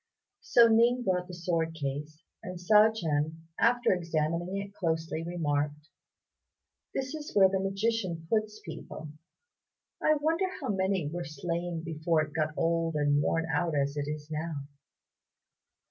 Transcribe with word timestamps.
So 0.39 0.67
Ning 0.67 1.03
brought 1.03 1.27
the 1.27 1.33
sword 1.35 1.75
case, 1.75 2.23
and 2.41 2.57
Hsiao 2.57 2.91
ch'ien, 2.91 3.35
after 3.59 3.93
examining 3.93 4.57
it 4.57 4.73
closely, 4.73 5.21
remarked, 5.23 5.89
"This 6.91 7.13
is 7.13 7.35
where 7.35 7.49
the 7.49 7.59
magician 7.59 8.25
puts 8.27 8.59
people. 8.65 9.09
I 10.01 10.15
wonder 10.15 10.47
how 10.59 10.69
many 10.69 11.07
were 11.07 11.23
slain 11.23 11.83
before 11.83 12.23
it 12.23 12.33
got 12.33 12.55
old 12.57 12.95
and 12.95 13.21
worn 13.21 13.45
out 13.53 13.75
as 13.75 13.95
it 13.95 14.07
is 14.07 14.31
now. 14.31 14.63